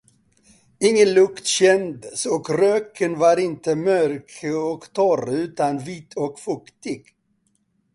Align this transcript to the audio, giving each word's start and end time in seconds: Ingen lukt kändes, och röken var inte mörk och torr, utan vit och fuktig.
Ingen 0.79 1.11
lukt 1.13 1.45
kändes, 1.47 2.25
och 2.25 2.49
röken 2.49 3.19
var 3.19 3.37
inte 3.37 3.75
mörk 3.75 4.31
och 4.73 4.93
torr, 4.93 5.33
utan 5.35 5.77
vit 5.79 6.13
och 6.13 6.39
fuktig. 6.39 7.05